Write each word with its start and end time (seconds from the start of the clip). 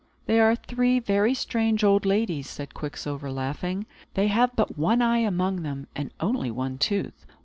"They 0.25 0.39
are 0.39 0.55
three 0.55 0.97
very 0.97 1.35
strange 1.35 1.83
old 1.83 2.07
ladies," 2.07 2.49
said 2.49 2.73
Quicksilver, 2.73 3.31
laughing. 3.31 3.85
"They 4.15 4.29
have 4.29 4.55
but 4.55 4.75
one 4.75 4.99
eye 4.99 5.19
among 5.19 5.61
them, 5.61 5.85
and 5.95 6.11
only 6.19 6.49
one 6.49 6.79
tooth. 6.79 7.27